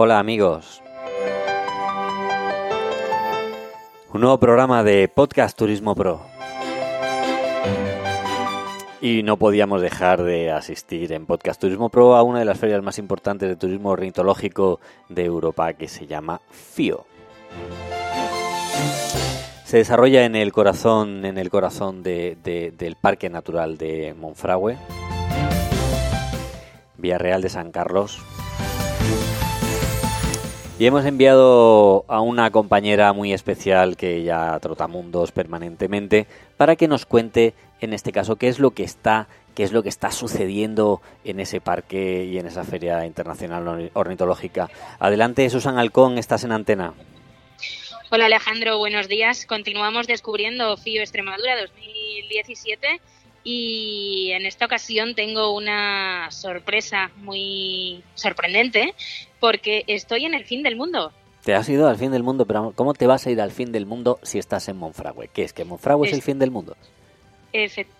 [0.00, 0.80] Hola amigos.
[4.14, 6.20] Un nuevo programa de Podcast Turismo Pro.
[9.00, 12.80] Y no podíamos dejar de asistir en Podcast Turismo Pro a una de las ferias
[12.80, 14.78] más importantes de turismo ornitológico
[15.08, 17.04] de Europa que se llama FIO.
[19.64, 24.78] Se desarrolla en el corazón, en el corazón del Parque Natural de Monfragüe,
[26.98, 28.20] Villarreal de San Carlos.
[30.78, 36.86] Y hemos enviado a una compañera muy especial que ya trota mundos permanentemente para que
[36.86, 40.12] nos cuente, en este caso, qué es lo que está, qué es lo que está
[40.12, 44.70] sucediendo en ese parque y en esa feria internacional ornitológica.
[45.00, 46.94] Adelante, Susan Alcón, estás en antena.
[48.10, 49.46] Hola Alejandro, buenos días.
[49.46, 53.00] Continuamos descubriendo FIO Extremadura 2017
[53.50, 58.92] y en esta ocasión tengo una sorpresa muy sorprendente
[59.40, 61.14] porque estoy en el fin del mundo.
[61.44, 63.72] Te has ido al fin del mundo, pero ¿cómo te vas a ir al fin
[63.72, 65.30] del mundo si estás en Monfragüe?
[65.32, 66.76] ¿Qué es que Monfragüe es, el fin del mundo?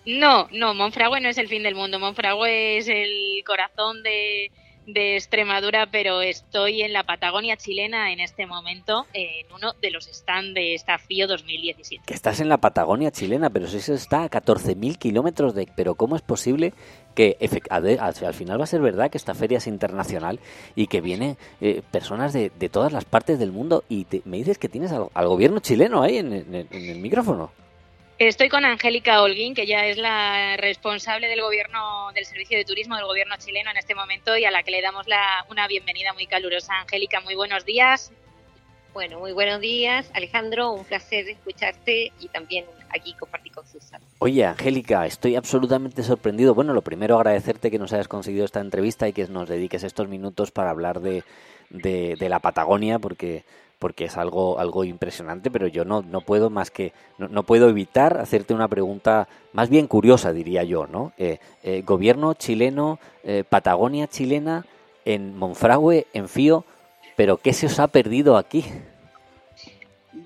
[0.05, 1.97] no, no, Monfragüe no es el fin del mundo.
[1.97, 4.51] Monfragüe es el corazón de,
[4.85, 10.05] de Extremadura, pero estoy en la Patagonia chilena en este momento, en uno de los
[10.05, 12.03] stands de esta FIO 2017.
[12.05, 15.67] Que estás en la Patagonia chilena, pero si eso está a 14.000 kilómetros de...
[15.75, 16.73] Pero ¿cómo es posible
[17.15, 17.37] que
[17.69, 20.39] al final va a ser verdad que esta feria es internacional
[20.75, 24.69] y que vienen eh, personas de, todas las partes del mundo y me dices que
[24.69, 27.51] tienes al, gobierno chileno ahí en el micrófono?
[28.19, 32.97] Estoy con Angélica Holguín, que ya es la responsable del gobierno, del servicio de turismo
[32.97, 36.11] del gobierno chileno en este momento y a la que le damos la, una bienvenida
[36.11, 36.81] muy calurosa.
[36.81, 38.11] Angélica, muy buenos días.
[38.93, 40.71] Bueno, muy buenos días, Alejandro.
[40.71, 44.03] Un placer escucharte y también aquí compartir con Susana.
[44.17, 46.53] Oye, Angélica, estoy absolutamente sorprendido.
[46.53, 50.09] Bueno, lo primero agradecerte que nos hayas conseguido esta entrevista y que nos dediques estos
[50.09, 51.23] minutos para hablar de,
[51.69, 53.45] de, de la Patagonia, porque
[53.79, 58.17] porque es algo, algo impresionante, pero yo no, no puedo más que, no, puedo evitar
[58.17, 61.13] hacerte una pregunta más bien curiosa, diría yo, ¿no?
[61.17, 64.65] Eh, eh, gobierno chileno, eh, Patagonia chilena,
[65.05, 66.65] en Monfragüe, en Fío,
[67.15, 68.65] pero ¿qué se os ha perdido aquí?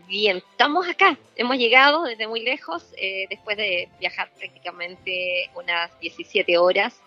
[0.07, 2.91] Bien, estamos acá, hemos llegado desde muy lejos,
[3.29, 6.99] después de viajar prácticamente unas 17 horas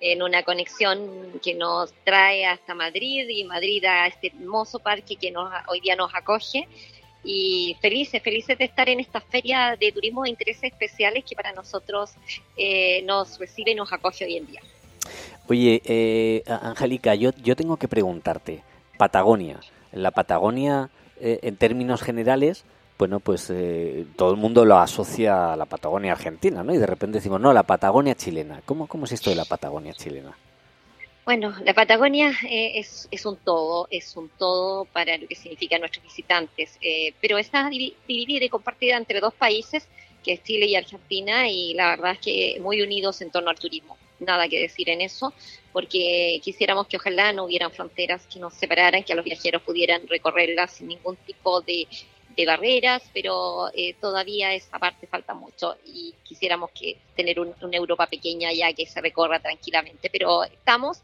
[0.00, 1.08] en una conexión
[1.42, 5.96] que nos trae hasta Madrid y Madrid a este hermoso parque que nos, hoy día
[5.96, 6.68] nos acoge.
[7.26, 11.52] Y felices, felices de estar en esta feria de turismo de intereses especiales que para
[11.52, 12.10] nosotros
[12.56, 14.60] eh, nos recibe y nos acoge hoy en día.
[15.48, 18.62] Oye, eh, Angélica, yo, yo tengo que preguntarte,
[18.98, 19.60] Patagonia,
[19.92, 20.90] la Patagonia
[21.20, 22.64] eh, en términos generales,
[22.98, 26.72] bueno, pues eh, todo el mundo lo asocia a la Patagonia argentina, ¿no?
[26.72, 28.62] Y de repente decimos, no, la Patagonia chilena.
[28.64, 30.36] ¿Cómo, cómo es esto de la Patagonia chilena?
[31.24, 35.80] Bueno, la Patagonia eh, es, es, un todo, es un todo para lo que significan
[35.80, 39.88] nuestros visitantes, eh, pero está dividida y compartida entre dos países,
[40.22, 43.58] que es Chile y Argentina, y la verdad es que muy unidos en torno al
[43.58, 43.96] turismo.
[44.20, 45.32] Nada que decir en eso,
[45.72, 50.74] porque quisiéramos que ojalá no hubieran fronteras que nos separaran, que los viajeros pudieran recorrerlas
[50.74, 51.88] sin ningún tipo de
[52.36, 58.06] de barreras, pero eh, todavía esa parte falta mucho y quisiéramos que tener una Europa
[58.06, 61.02] pequeña ya que se recorra tranquilamente, pero estamos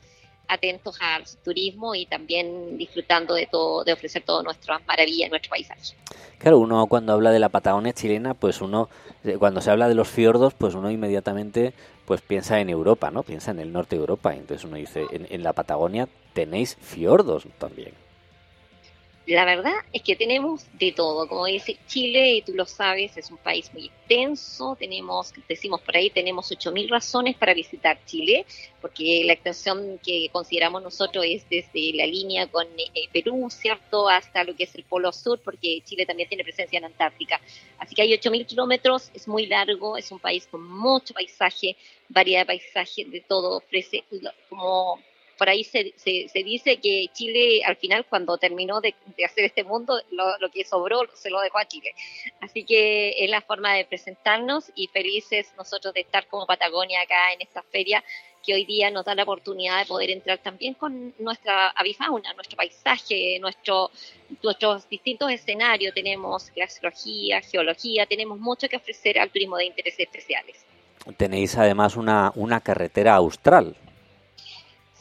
[0.48, 5.94] atentos al turismo y también disfrutando de todo, de ofrecer todas nuestras maravillas, nuestro paisaje.
[6.38, 8.88] Claro, uno cuando habla de la Patagonia chilena, pues uno,
[9.24, 11.72] eh, cuando se habla de los fiordos, pues uno inmediatamente
[12.04, 13.22] pues piensa en Europa, ¿no?
[13.22, 14.34] Piensa en el norte de Europa.
[14.34, 17.92] Entonces uno dice, en la Patagonia tenéis fiordos también
[19.34, 21.28] la verdad es que tenemos de todo.
[21.28, 24.76] Como dice Chile, y tú lo sabes, es un país muy extenso.
[24.78, 28.44] Tenemos, decimos por ahí, tenemos 8.000 razones para visitar Chile,
[28.80, 34.44] porque la extensión que consideramos nosotros es desde la línea con eh, Perú, ¿cierto?, hasta
[34.44, 37.40] lo que es el Polo Sur, porque Chile también tiene presencia en Antártica.
[37.78, 41.76] Así que hay 8.000 kilómetros, es muy largo, es un país con mucho paisaje,
[42.08, 44.04] variedad de paisaje, de todo, ofrece
[44.48, 44.98] como
[45.40, 48.94] por ahí se, se, dice que Chile al final cuando terminó de,
[49.24, 51.94] hacer este mundo, lo, que sobró se lo dejó a Chile.
[52.42, 57.32] Así que es la forma de presentarnos y felices nosotros de estar como Patagonia acá
[57.32, 58.04] en esta feria
[58.44, 62.58] que hoy día nos da la oportunidad de poder entrar también con nuestra avifauna, nuestro
[62.58, 63.90] paisaje, nuestro,
[64.42, 65.94] nuestros distintos escenarios.
[65.94, 70.66] Tenemos glaciología, geología, tenemos mucho que ofrecer al turismo de intereses especiales.
[71.16, 73.74] Tenéis además una, una carretera austral.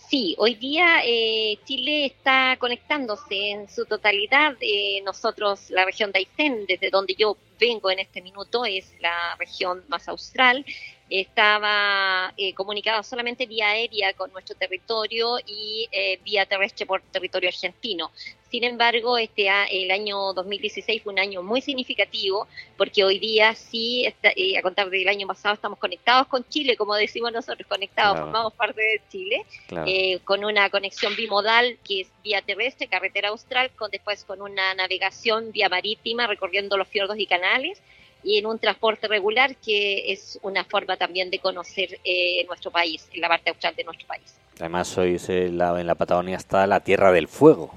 [0.10, 4.56] Sí, hoy día eh, Chile está conectándose en su totalidad.
[4.60, 9.36] Eh, nosotros, la región de Aysén, desde donde yo vengo en este minuto, es la
[9.38, 10.66] región más austral.
[11.10, 17.50] Estaba eh, comunicada solamente vía aérea con nuestro territorio y eh, vía terrestre por territorio
[17.50, 18.12] argentino.
[18.50, 22.48] Sin embargo, este el año 2016 fue un año muy significativo
[22.78, 26.96] porque hoy día sí, eh, a contar del año pasado, estamos conectados con Chile, como
[26.96, 29.46] decimos nosotros, conectados, formamos parte de Chile,
[29.86, 34.74] eh, con una conexión bimodal que es vía terrestre, carretera austral, con después con una
[34.74, 37.80] navegación vía marítima recorriendo los fiordos y canales
[38.24, 43.08] y en un transporte regular que es una forma también de conocer eh, nuestro país,
[43.14, 44.36] en la parte austral de nuestro país.
[44.60, 47.74] Además, sois en la Patagonia está la Tierra del Fuego.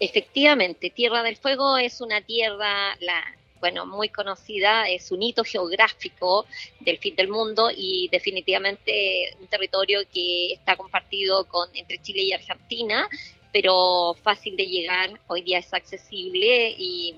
[0.00, 3.22] Efectivamente, Tierra del Fuego es una tierra, la,
[3.60, 6.46] bueno, muy conocida, es un hito geográfico
[6.80, 12.32] del fin del mundo y definitivamente un territorio que está compartido con entre Chile y
[12.32, 13.08] Argentina,
[13.52, 17.14] pero fácil de llegar, hoy día es accesible y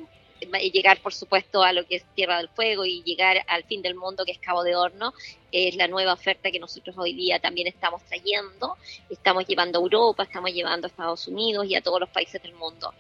[0.73, 3.95] llegar, por supuesto, a lo que es Tierra del Fuego y llegar al fin del
[3.95, 5.13] mundo, que es Cabo de Horno,
[5.53, 8.77] es la nueva oferta que nosotros hoy día también estamos trayendo.
[9.09, 12.55] Estamos llevando a Europa, estamos llevando a Estados Unidos y a todos los países del
[12.55, 12.93] mundo.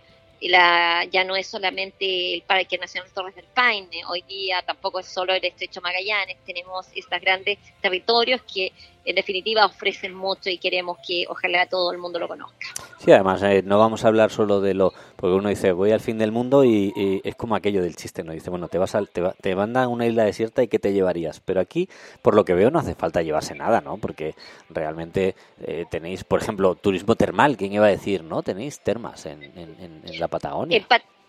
[0.42, 5.06] La, ya no es solamente el Parque Nacional Torres del Paine, hoy día tampoco es
[5.06, 8.72] solo el Estrecho Magallanes, tenemos estos grandes territorios que
[9.04, 12.68] en definitiva ofrecen mucho y queremos que ojalá todo el mundo lo conozca.
[12.98, 16.00] Sí, además eh, no vamos a hablar solo de lo, porque uno dice voy al
[16.00, 19.08] fin del mundo y, es como aquello del chiste, no dice bueno te vas al,
[19.08, 21.88] te, te mandan a una isla desierta y qué te llevarías, pero aquí
[22.22, 23.98] por lo que veo no hace falta llevarse nada, ¿no?
[23.98, 24.34] Porque
[24.70, 28.42] realmente eh, tenéis, por ejemplo, turismo termal, ¿quién iba a decir, no?
[28.42, 30.86] Tenéis termas en, en, la Patagonia.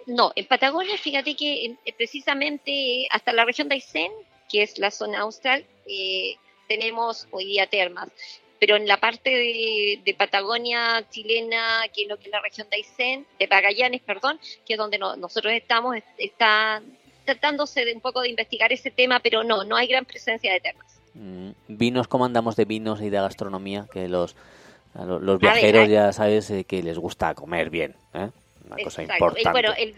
[0.08, 4.12] no, en Patagonia, fíjate que precisamente hasta la región de Aysén,
[4.50, 6.36] que es la zona austral, eh,
[6.68, 8.10] tenemos hoy día termas.
[8.62, 12.76] Pero en la parte de, Patagonia chilena, que es lo que es la región de
[12.76, 16.80] Aysén, de Magallanes, perdón, que es donde nosotros estamos, está
[17.26, 20.60] tratándose de un poco de investigar ese tema, pero no, no hay gran presencia de
[20.60, 20.86] termas.
[21.16, 23.88] Mm, vinos, ¿cómo andamos de vinos y de gastronomía?
[23.92, 24.36] Que los,
[24.94, 28.30] los viajeros ya sabes eh, que les gusta comer bien, ¿eh?
[28.68, 29.50] Una cosa importante.
[29.50, 29.96] bueno, el,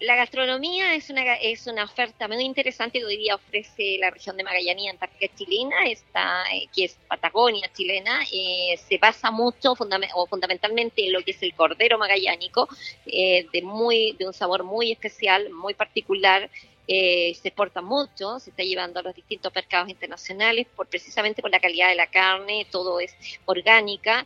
[0.00, 4.36] la gastronomía es una, es una oferta muy interesante que hoy día ofrece la región
[4.36, 8.20] de Magallanes, Antártica chilena, está, eh, que es Patagonia chilena.
[8.32, 12.68] Eh, se basa mucho o fundamentalmente en lo que es el cordero magallánico,
[13.06, 16.48] eh, de, muy, de un sabor muy especial, muy particular.
[16.86, 21.60] se exporta mucho, se está llevando a los distintos mercados internacionales por precisamente por la
[21.60, 23.14] calidad de la carne, todo es
[23.46, 24.24] orgánica.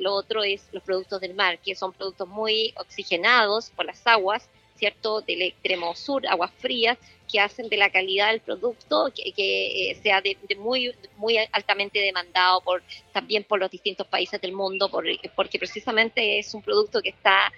[0.00, 4.48] lo otro es los productos del mar, que son productos muy oxigenados por las aguas,
[4.76, 5.20] ¿cierto?
[5.20, 6.98] Del extremo sur, aguas frías,
[7.30, 12.60] que hacen de la calidad del producto que, eh, sea de, muy, muy altamente demandado
[12.60, 12.82] por,
[13.12, 17.52] también por los distintos países del mundo, porque precisamente es un producto que está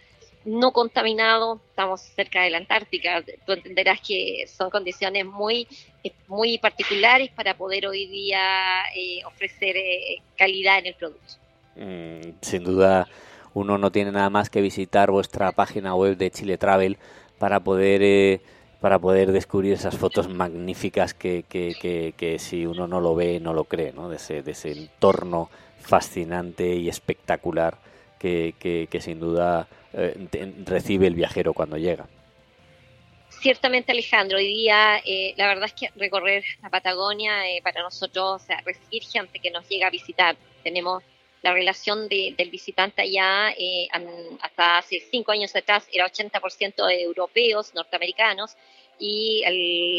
[0.45, 5.67] no contaminado, estamos cerca de la Antártica, tú entenderás que son condiciones muy,
[6.03, 8.41] eh, muy particulares para poder hoy día
[8.95, 9.77] eh, ofrecer
[10.37, 11.35] calidad en el producto.
[11.77, 13.07] Mm, sin duda
[13.59, 16.97] uno no tiene nada más que visitar vuestra página web de Chile Travel
[17.39, 18.41] para poder eh,
[18.81, 23.53] para poder descubrir esas fotos magníficas que, que, que, si uno no lo ve no
[23.53, 24.09] lo cree, ¿no?
[24.09, 25.51] De ese, de ese entorno
[25.81, 27.79] fascinante y espectacular
[28.21, 30.15] que, sin duda eh,
[30.65, 32.07] recibe el viajero cuando llega.
[33.31, 37.33] Ciertamente, Alejandro, hoy día eh, la verdad es que recorrer la Patagonia
[37.65, 41.03] para nosotros, o sea, recibir gente que nos llega a visitar, tenemos
[41.43, 43.89] la relación del visitante allá eh,
[44.41, 48.57] hasta hace cinco años atrás era 80% de europeos, norteamericanos,
[48.99, 49.43] y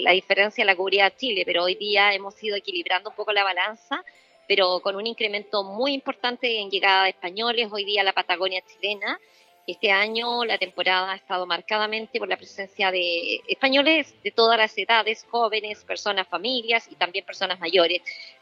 [0.04, 4.04] la diferencia la cubría Chile, pero hoy día hemos ido equilibrando un poco la balanza,
[4.48, 9.20] pero con un incremento muy importante en llegada de españoles, hoy día la Patagonia chilena.
[9.68, 14.76] Este año la temporada ha estado marcadamente por la presencia de españoles de todas las
[14.76, 18.02] edades, jóvenes, personas, familias y también personas mayores.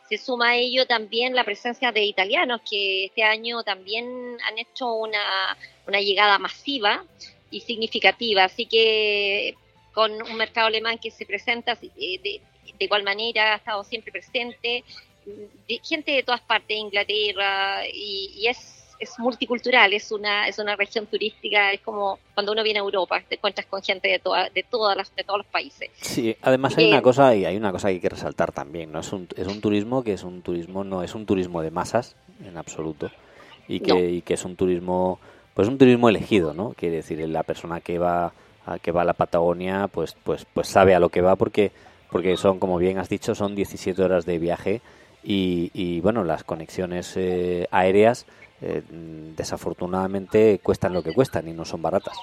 [0.10, 4.94] Se suma a ello también la presencia de italianos que este año también han hecho
[4.94, 5.58] una,
[6.00, 7.04] llegada masiva
[7.52, 8.46] y significativa.
[8.46, 9.56] Así que
[9.94, 12.42] con un mercado alemán que se presenta de, de,
[12.86, 14.84] igual manera, ha estado siempre presente,
[15.84, 21.72] gente de todas partes, Inglaterra, y es es multicultural, es una, es una región turística,
[21.72, 24.98] es como cuando uno viene a Europa, te encuentras con gente de, toda, de, todas
[24.98, 25.90] las, de todos los países.
[26.02, 29.00] Sí, además hay una cosa y hay una cosa que hay que resaltar también, ¿no?
[29.00, 32.16] Es un, es un turismo que es un turismo, no es un turismo de masas
[32.44, 33.12] en absoluto
[33.68, 35.20] y que, y que es un turismo,
[35.54, 36.74] pues un turismo elegido, ¿no?
[36.78, 38.34] Quiere decir, la persona que va
[38.66, 41.72] a, que va a la Patagonia, pues, pues, pues sabe a lo que va porque,
[42.12, 44.82] porque son, como bien has dicho, son 17 horas de viaje
[45.30, 48.26] y, y bueno, las conexiones eh, aéreas
[48.62, 52.18] eh, desafortunadamente cuestan lo que cuestan y no son baratas.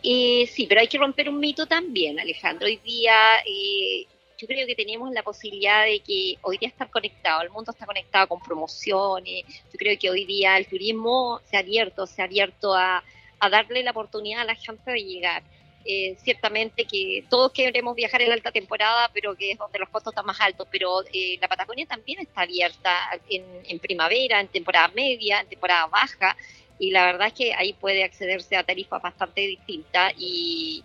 [0.00, 2.68] sí, pero hay que romper un mito también, Alejandro.
[2.68, 4.06] Hoy día, eh,
[4.38, 7.86] yo creo que tenemos la posibilidad de que hoy día estar conectado, el mundo está
[7.86, 12.26] conectado con promociones, yo creo que hoy día el turismo se ha abierto, se ha
[12.26, 13.02] abierto a,
[13.40, 15.42] a darle la oportunidad a la gente de llegar.
[15.86, 20.12] Eh, ciertamente que todos queremos viajar en alta temporada, pero que es donde los costos
[20.12, 22.90] están más altos, pero eh, la Patagonia también está abierta
[23.28, 26.36] en, en, primavera, en temporada media, en temporada baja,
[26.78, 30.82] y la verdad es que ahí puede accederse a tarifas bastante distintas y,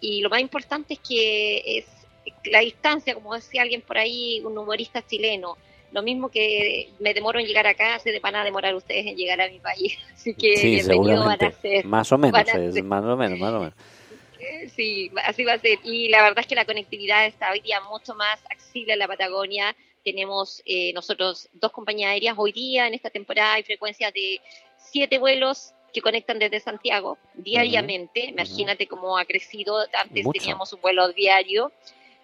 [0.00, 1.86] y lo más importante es que es
[2.44, 5.56] la distancia, como decía alguien por ahí, un humorista chileno,
[5.92, 9.40] lo mismo que me demoro en llegar acá, se van a demorar ustedes en llegar
[9.40, 9.96] a mi país.
[10.14, 11.82] Así que sí, seguramente.
[11.84, 12.34] Más o menos,
[12.84, 13.74] más o menos, más o menos.
[14.74, 15.78] Sí, así va a ser.
[15.84, 19.08] Y la verdad es que la conectividad está hoy día mucho más accesible en la
[19.08, 19.74] Patagonia.
[20.04, 22.34] Tenemos eh, nosotros dos compañías aéreas.
[22.38, 24.40] Hoy día, en esta temporada, hay frecuencias de
[24.76, 28.26] siete vuelos que conectan desde Santiago diariamente.
[28.26, 29.78] Imagínate cómo ha crecido.
[29.92, 31.72] Antes teníamos un vuelo diario.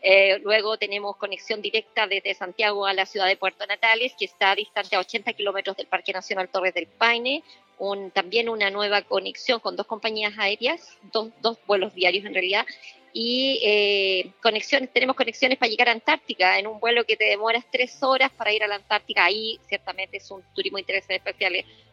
[0.02, 4.54] Eh, luego tenemos conexión directa desde Santiago a la ciudad de Puerto Natales, que está
[4.54, 7.42] distante a 80 kilómetros del Parque Nacional Torres del Paine.
[7.78, 11.30] Un, también una nueva conexión con dos compañías aéreas, dos,
[11.66, 12.66] vuelos diarios en realidad,
[13.12, 17.64] y eh, conexiones, tenemos conexiones para llegar a Antártica en un vuelo que te demoras
[17.72, 19.24] tres horas para ir a la Antártica.
[19.24, 21.08] Ahí ciertamente es un turismo de intereses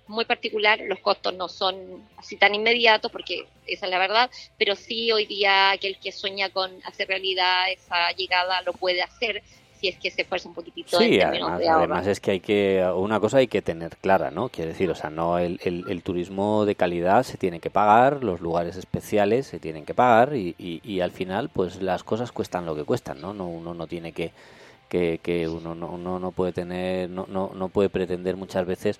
[0.07, 0.79] muy particular.
[0.79, 1.75] Los costos no son
[2.17, 6.49] así tan inmediatos porque esa es la verdad, pero sí hoy día aquel que sueña
[6.49, 9.43] con hacer realidad esa llegada lo puede hacer
[9.79, 13.19] si es que se esfuerza un poquitito sí, además, además es que hay que una
[13.19, 16.75] cosa hay que tener clara no quiere decir o sea no el, el, turismo de
[16.75, 21.11] calidad se tiene que pagar los lugares especiales se tienen que pagar y, y, al
[21.11, 24.31] final pues las cosas cuestan lo que cuestan no, no uno no tiene que
[24.89, 28.99] que, que uno no, uno no puede tener no, no, no puede pretender muchas veces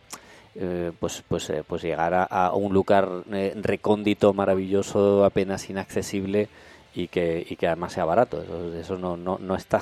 [0.60, 6.50] eh, pues pues eh, pues llegar a, un lugar eh, recóndito maravilloso apenas inaccesible
[6.96, 8.42] y que, y que además sea barato.
[8.42, 9.82] Eso, eso no, no, no está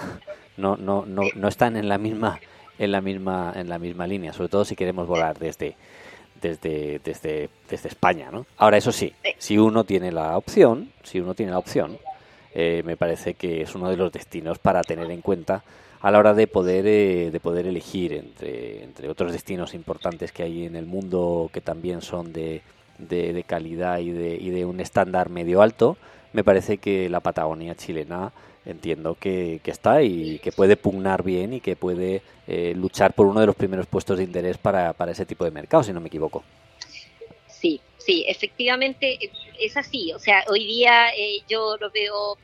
[0.57, 2.39] no, no, no, no están en la misma
[2.77, 5.75] en la misma en la misma línea sobre todo si queremos volar desde
[6.41, 9.13] desde desde desde España no ahora eso sí.
[9.37, 11.97] si uno tiene la opción si uno tiene la opción
[12.57, 15.61] eh, me parece que es uno de los destinos para tener en cuenta
[15.99, 20.43] a la hora de poder eh, de poder elegir entre entre otros destinos importantes que
[20.43, 22.61] hay en el mundo que también son de,
[22.97, 25.97] de, calidad y de, y de un estándar medio alto
[26.31, 28.31] me parece que la Patagonia chilena
[28.65, 33.41] entiendo que, está y que puede pugnar bien y que puede eh, luchar por uno
[33.41, 36.07] de los primeros puestos de interés para, para ese tipo de mercado, si no me
[36.07, 36.43] equivoco.
[37.47, 39.19] Sí, sí, efectivamente
[39.59, 40.13] es así.
[40.13, 41.07] O sea, hoy día
[41.47, 42.37] yo lo veo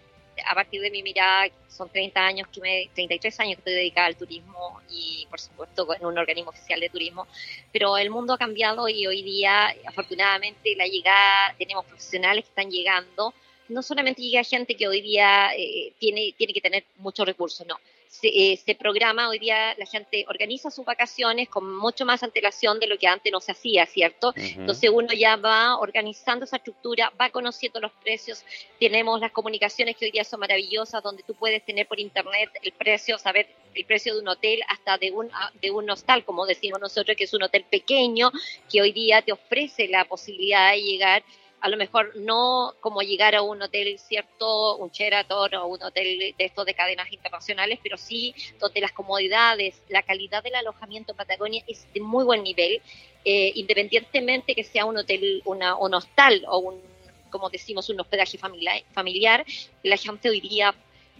[0.45, 4.07] a partir de mi mirada, son 30 años que me, 33 años que estoy dedicada
[4.07, 7.27] al turismo y por supuesto en un organismo oficial de turismo,
[7.71, 12.69] pero el mundo ha cambiado y hoy día afortunadamente la llegada, tenemos profesionales que están
[12.69, 13.33] llegando
[13.71, 17.79] no solamente llega gente que hoy día eh, tiene, tiene que tener muchos recursos, no.
[18.11, 22.87] Se, eh, programa, hoy día la gente organiza sus vacaciones con mucho más antelación de
[22.87, 24.33] lo que antes no se hacía, ¿cierto?
[24.35, 28.43] Entonces uno ya va organizando esa estructura, va conociendo los precios,
[28.81, 32.73] tenemos las comunicaciones que hoy día son maravillosas, donde tú puedes tener por internet el
[32.73, 36.45] precio, saber el precio de un hotel hasta de un, ah, de un hostal, como
[36.45, 38.29] decimos nosotros, que es un hotel pequeño,
[38.69, 41.23] que hoy día te ofrece la posibilidad de llegar
[41.61, 46.33] a lo mejor no como llegar a un hotel cierto, un Sheraton o un hotel
[46.37, 51.17] de estos de cadenas internacionales, pero sí donde las comodidades, la calidad del alojamiento en
[51.17, 52.81] Patagonia es de muy buen nivel,
[53.23, 56.81] eh, independientemente que sea un hotel, una, un hostal o un,
[57.29, 59.45] como decimos, un hospedaje familiar,
[59.83, 60.73] la gente hoy día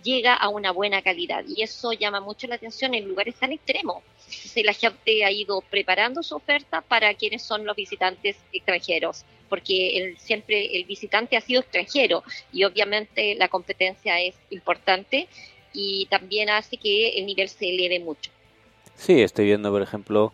[0.03, 4.03] llega a una buena calidad y eso llama mucho la atención en lugares tan extremos.
[4.25, 9.97] Entonces la gente ha ido preparando su oferta para quienes son los visitantes extranjeros, porque
[9.97, 15.27] el, siempre el visitante ha sido extranjero y obviamente la competencia es importante
[15.73, 18.31] y también hace que el nivel se eleve mucho.
[18.95, 20.31] Sí, estoy viendo, por ejemplo,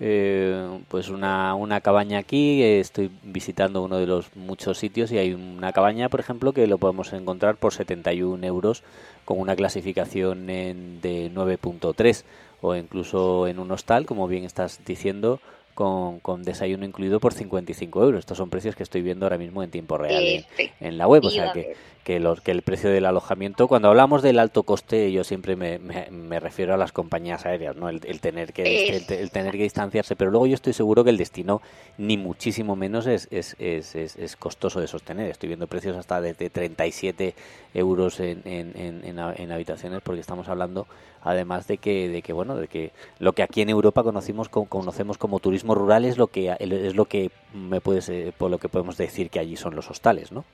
[0.00, 5.32] eh, pues una, una cabaña aquí, estoy visitando uno de los muchos sitios y hay
[5.32, 8.82] una cabaña, por ejemplo, que lo podemos encontrar por 71 euros
[9.24, 12.24] con una clasificación de 9.3
[12.60, 15.40] o incluso en un hostal, como bien estás diciendo,
[15.78, 18.18] con, con, desayuno incluido por 55 euros.
[18.18, 20.44] Estos son precios que estoy viendo ahora mismo en tiempo real
[20.80, 21.24] en, la web.
[21.24, 21.76] O sea que,
[22.08, 25.78] que, los, que el precio del alojamiento, cuando hablamos del alto coste, yo siempre me,
[25.78, 27.90] me, refiero a las compañías aéreas, ¿no?
[27.90, 30.16] El, tener que el, tener que distanciarse.
[30.16, 31.60] Pero luego yo estoy seguro que el destino,
[31.98, 35.30] ni muchísimo menos, es, es, es, es costoso de sostener.
[35.30, 37.34] Estoy viendo precios hasta de, de 37
[37.74, 40.86] euros en, en, en, en habitaciones porque estamos hablando
[41.20, 45.18] además de que, de que bueno, de que lo que aquí en Europa conocimos conocemos
[45.18, 48.96] como turismo rural es lo que es lo que me puedes por lo que podemos
[48.96, 50.46] decir que allí son los hostales, ¿no?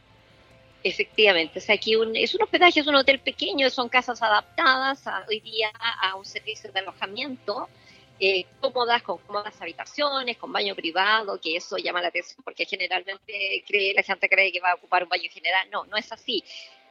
[0.86, 5.40] Efectivamente, o sea, aquí es un hospedaje, es un hotel pequeño, son casas adaptadas hoy
[5.40, 5.72] día
[6.02, 7.70] a un servicio de alojamiento,
[8.20, 13.64] eh, cómodas, con cómodas habitaciones, con baño privado, que eso llama la atención porque generalmente
[13.66, 15.68] cree, la gente cree que va a ocupar un baño general.
[15.70, 16.44] No, no es así.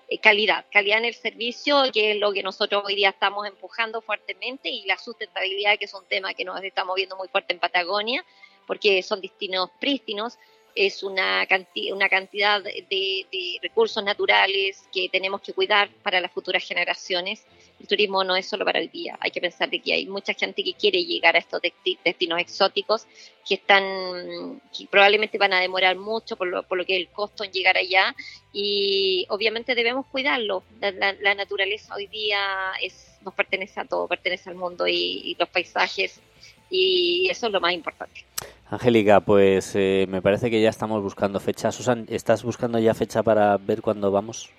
[0.09, 4.01] Eh, calidad, calidad en el servicio, que es lo que nosotros hoy día estamos empujando
[4.01, 7.59] fuertemente, y la sustentabilidad, que es un tema que nos estamos viendo muy fuerte en
[7.59, 8.25] Patagonia,
[8.65, 10.37] porque son destinos prístinos,
[10.75, 11.47] es una,
[11.91, 17.45] una cantidad de, recursos naturales que tenemos que cuidar para las futuras generaciones.
[17.79, 20.33] El turismo no es solo para el día, hay que pensar de que hay mucha
[20.33, 21.61] gente que quiere llegar a estos
[22.05, 23.05] destinos exóticos
[23.45, 27.43] que están, que probablemente van a demorar mucho por lo, por lo que el costo
[27.43, 28.15] en llegar allá
[28.53, 30.63] y obviamente debemos cuidarlo.
[30.79, 36.21] La, naturaleza hoy día es, nos pertenece a todo, pertenece al mundo y los paisajes
[36.69, 38.25] y eso es lo más importante.
[38.69, 41.71] Angélica, pues eh, me parece que ya estamos buscando fecha.
[41.71, 44.49] Susan, ¿estás buscando ya fecha para ver cuándo vamos?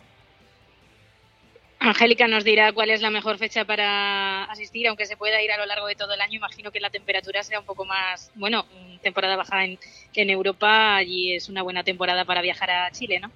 [1.80, 5.58] Angélica nos dirá cuál es la mejor fecha para asistir, aunque se pueda ir a
[5.58, 6.36] lo largo de todo el año.
[6.36, 8.64] Imagino que la temperatura sea un poco más, bueno,
[9.02, 9.78] temporada baja en,
[10.14, 13.30] en Europa, allí es una buena temporada para viajar a Chile, ¿no?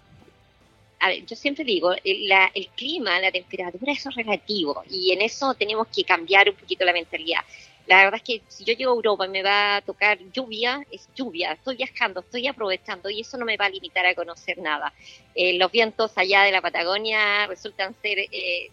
[1.00, 5.22] A ver, yo siempre digo, el, el clima, la temperatura, eso es relativo y en
[5.22, 7.40] eso tenemos que cambiar un poquito la mentalidad.
[7.88, 10.86] La verdad es que si yo llego a Europa y me va a tocar lluvia,
[10.90, 14.58] es lluvia, estoy viajando, estoy aprovechando y eso no me va a limitar a conocer
[14.58, 14.92] nada.
[15.34, 18.70] Eh, los vientos allá de la Patagonia resultan ser, eh, eh,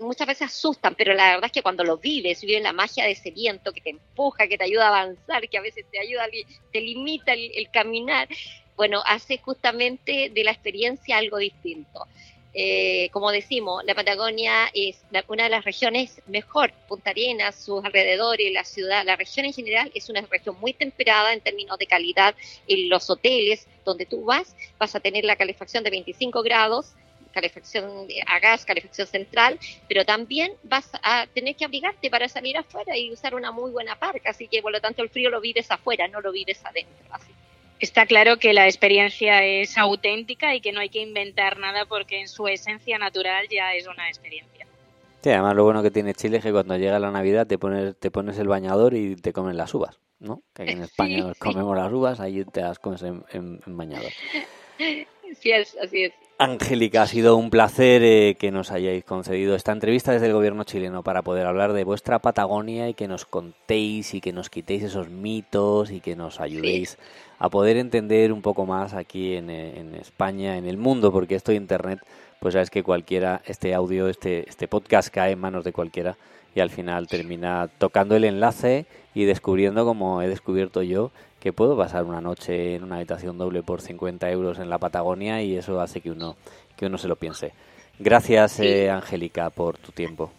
[0.00, 3.12] muchas veces asustan, pero la verdad es que cuando lo vives, vives la magia de
[3.12, 6.26] ese viento que te empuja, que te ayuda a avanzar, que a veces te ayuda,
[6.72, 8.28] te limita el caminar,
[8.76, 12.06] bueno, hace justamente de la experiencia algo distinto.
[12.52, 18.52] Eh, como decimos, la Patagonia es una de las regiones mejor, Punta Arenas, sus alrededores,
[18.52, 22.34] la ciudad, la región en general es una región muy temperada en términos de calidad.
[22.66, 26.94] En los hoteles donde tú vas, vas a tener la calefacción de 25 grados,
[27.32, 32.96] calefacción a gas, calefacción central, pero también vas a tener que abrigarte para salir afuera
[32.98, 35.70] y usar una muy buena parca, así que por lo tanto el frío lo vives
[35.70, 37.06] afuera, no lo vives adentro.
[37.10, 37.32] Así
[37.80, 42.20] está claro que la experiencia es auténtica y que no hay que inventar nada porque
[42.20, 44.66] en su esencia natural ya es una experiencia.
[45.22, 47.98] Sí, además lo bueno que tiene Chile es que cuando llega la Navidad te pones,
[47.98, 50.42] te pones el bañador y te comen las uvas, ¿no?
[50.54, 54.12] Que aquí en España nos comemos las uvas, ahí te las comes en, en, bañador.
[54.78, 56.12] Sí, es, así es.
[56.42, 60.64] Angélica, ha sido un placer eh, que nos hayáis concedido esta entrevista desde el gobierno
[60.64, 64.84] chileno para poder hablar de vuestra Patagonia y que nos contéis y que nos quitéis
[64.84, 66.96] esos mitos y que nos ayudéis
[67.38, 71.52] a poder entender un poco más aquí en, en, España, en el mundo, porque esto
[71.52, 71.98] de Internet,
[72.40, 76.16] pues sabes que cualquiera, este audio, este, este podcast cae en manos de cualquiera
[76.54, 81.10] y al final termina tocando el enlace y descubriendo como he descubierto yo
[81.40, 85.42] que puedo pasar una noche en una habitación doble por 50 euros en la Patagonia
[85.42, 86.36] y eso hace que uno,
[86.76, 87.52] que uno se lo piense.
[87.98, 90.32] Gracias, eh, Angélica, por tu tiempo.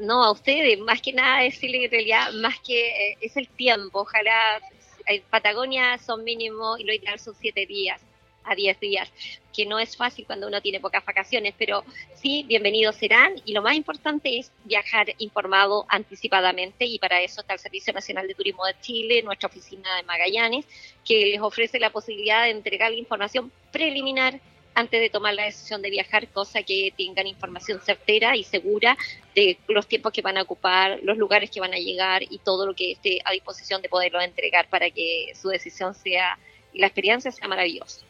[0.00, 3.48] No, a ustedes, más que nada decirle que en realidad, más que eh, es el
[3.48, 4.60] tiempo, ojalá
[5.06, 8.00] en Patagonia son mínimo y lo ideal son siete días
[8.44, 9.10] a 10 días,
[9.54, 13.34] que no es fácil cuando uno tiene pocas vacaciones, pero sí, bienvenidos serán.
[13.44, 18.26] Y lo más importante es viajar informado anticipadamente y para eso está el Servicio Nacional
[18.26, 20.66] de Turismo de Chile, nuestra oficina de Magallanes,
[21.04, 24.40] que les ofrece la posibilidad de entregar información preliminar
[24.78, 28.96] antes de tomar la decisión de viajar, cosa que tengan información certera y segura
[29.34, 32.64] de los tiempos que van a ocupar, los lugares que van a llegar y todo
[32.64, 36.38] lo que esté a disposición de poderlo entregar para que su decisión sea
[36.72, 38.02] y la experiencia sea maravillosa.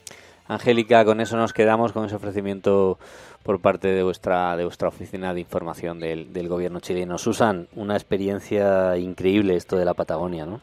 [0.46, 2.98] Angélica, con eso nos quedamos, con ese ofrecimiento
[3.42, 7.18] por parte de vuestra, de vuestra oficina de información del, del gobierno chileno.
[7.18, 10.60] Susan, una experiencia increíble esto de la Patagonia, ¿no?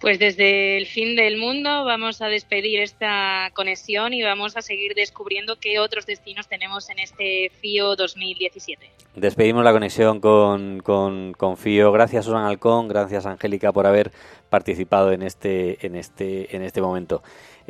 [0.00, 4.94] Pues desde el fin del mundo vamos a despedir esta conexión y vamos a seguir
[4.94, 8.90] descubriendo qué otros destinos tenemos en este FIO 2017.
[9.14, 11.92] Despedimos la conexión con, con, con FIO.
[11.92, 14.10] Gracias Susan Alcón, gracias Angélica por haber
[14.48, 17.22] participado en este, en este, en este momento.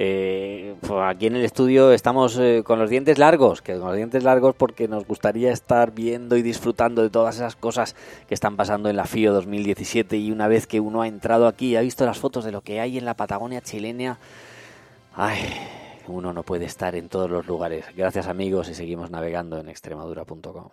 [0.02, 3.96] Eh, pues aquí en el estudio estamos eh, con los dientes largos, que con los
[3.96, 7.94] dientes largos porque nos gustaría estar viendo y disfrutando de todas esas cosas
[8.26, 11.72] que están pasando en la FIO 2017 y una vez que uno ha entrado aquí
[11.72, 14.18] y ha visto las fotos de lo que hay en la Patagonia chilena,
[15.14, 15.38] ay,
[16.08, 17.84] uno no puede estar en todos los lugares.
[17.94, 20.70] Gracias amigos y seguimos navegando en extremadura.com.